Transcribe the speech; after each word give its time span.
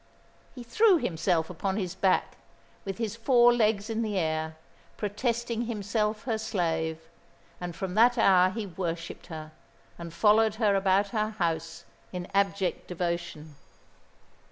He 0.55 0.63
threw 0.63 0.97
himself 0.97 1.47
upon 1.47 1.77
his 1.77 1.93
back, 1.93 2.35
with 2.85 2.97
his 2.97 3.15
four 3.15 3.53
legs 3.53 3.87
in 3.87 4.01
the 4.01 4.17
air, 4.17 4.57
protesting 4.97 5.65
himself 5.65 6.23
her 6.23 6.39
slave; 6.39 6.97
and 7.59 7.75
from 7.75 7.93
that 7.93 8.17
hour 8.17 8.49
he 8.49 8.65
worshipped 8.65 9.27
her, 9.27 9.51
and 9.99 10.11
followed 10.11 10.55
her 10.55 10.73
about 10.73 11.09
her 11.09 11.29
house 11.37 11.83
in 12.11 12.27
abject 12.33 12.87
devotion. 12.87 13.53